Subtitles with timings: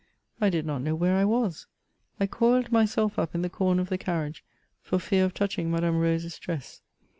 [0.41, 1.67] I did not know where I was;
[2.19, 4.43] I coiled myself up in the comer of the carriage,
[4.81, 6.81] for fear of touching Madame Rose's dress.